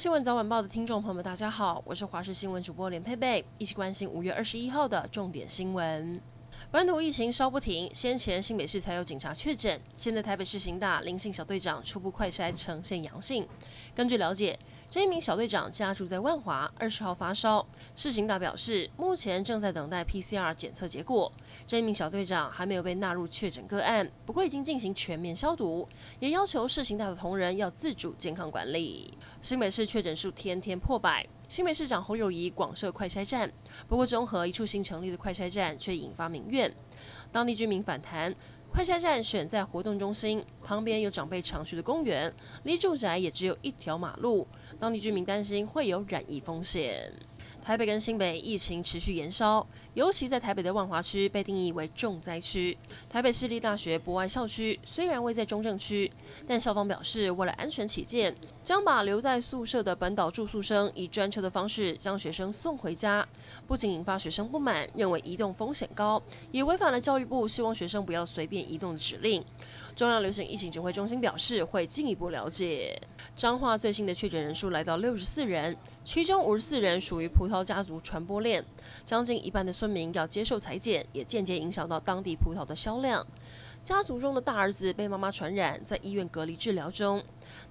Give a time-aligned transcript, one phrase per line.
[0.00, 6.18] 新闻早晚报的听众朋友们，大家好，我是华视新闻主播连佩佩，一起关心五月二十一号的重点新闻。
[6.70, 13.46] 本土疫情稍不停，先前新北市才有警察确诊，现在台北市刑大林姓小队长初步快筛呈现阳性。
[13.94, 14.58] 根据了解，
[14.90, 17.64] 这一名小队长家住在万华，二十号发烧。
[17.94, 21.32] 市刑大表示，目前正在等待 PCR 检测结果。
[21.64, 29.16] 这一名小队长还没有被纳入确诊个案，不过已经进行全面消毒，也要求市刑大的同仁要自主健康管理。
[29.40, 31.24] 新北市确诊数天天破百。
[31.48, 33.48] 新北市长侯友谊广设快筛站，
[33.88, 36.72] 不过中和一处新成立的快筛站却引发民怨。
[37.30, 38.34] 当地居民反弹，
[38.80, 44.48] 快筛站选在活动中心旁边有长辈常去的公园，离住宅也只有一条马路，
[44.78, 47.12] 当地居民担心会有染疫风险。
[47.64, 49.64] 台北跟新北疫情持续延烧，
[49.94, 52.76] 尤其在台北的万华区被定义为重灾区。
[53.08, 56.10] 台北市立大学博爱校区虽然位在中正区，
[56.48, 63.26] 但校方表示，为了安全起见，将把留在宿舍的本岛住宿生以专车的方式将学生送回家。
[63.68, 69.44] 不仅引发学生不满，认为移动风险高，也违反了教育部希望学生不要随便移动的指令。
[69.94, 72.98] 中央流行疫情指挥中心表示，会进一步了解。
[73.40, 75.74] 彰化最新的确诊人数来到六十四人，
[76.04, 78.62] 其中五十四人属于葡萄家族传播链，
[79.02, 83.26] 将近一半的村民要接受裁剪，也间接影响到当地葡萄的销量。
[83.82, 87.22] 家族中的大儿子被妈妈传染，在医院隔离治疗中。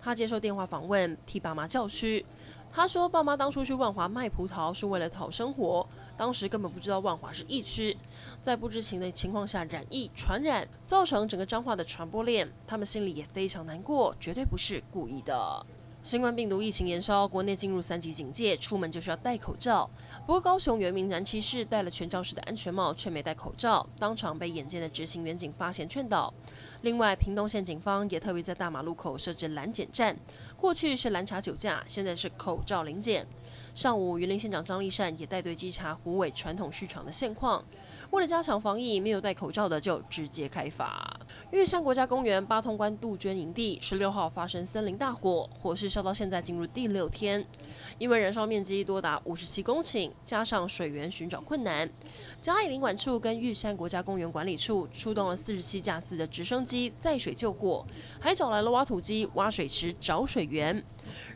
[0.00, 2.24] 他接受电话访问，替爸妈叫屈。
[2.72, 5.86] 他说：“爸妈当初去万华卖葡萄是为了讨生活，
[6.18, 7.96] 当时根本不知道万华是疫区，
[8.42, 12.52] 在不知情的情况下染疫传染，造成整个彰化的传播链。
[12.66, 15.64] 他们心里也非常难过，绝对不是故意的。”
[16.00, 19.90] 新冠病毒疫情延烧，国内进入三级警戒，出门就是要戴口罩。
[20.24, 26.32] 不过，高雄有一名男骑士戴了全罩式的安全帽，却没戴口罩，当场被眼尖的执行员警发现劝导。
[26.82, 30.16] 另外，屏东县警方也特别在大马路口设置拦检站，
[30.60, 33.24] 过去是拦查酒驾，现在是口罩临检。
[33.76, 37.64] 上午，云林县长张丽善也带队稽查虎尾传统市场的现况。
[38.10, 41.20] 为了加强防疫，没有戴口罩的就直接开罚。
[41.52, 47.46] 玉山国家公园八通关杜鹃营地十六号发生森林大火，火势烧到现在进入第六天，
[47.98, 51.88] 因为燃烧面积多达五十七公顷，加上水源寻找困难，
[52.40, 57.86] 嘉义林管处跟玉山国家公园管理处出动了四十七架次的直升机载水救火，
[58.18, 60.82] 还找来了挖土机挖水池找水源。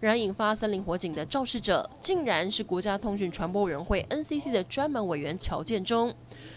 [0.00, 6.14] 然，引发森林火警的肇事者，竟然是国家通讯传播委员会 NCC 的专门委员乔建中。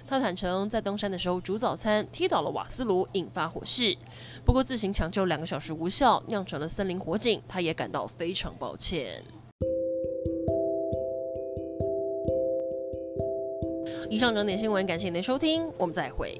[0.07, 3.95] 他坦承，在登山的时候煮早餐，踢倒了瓦斯炉，引发火势。
[4.45, 9.23] 不过自行抢救两个小时无效，酿成了森林火警，他也感到非常抱歉。
[14.09, 16.39] 以上整点新闻，感谢您的收听，我们再会。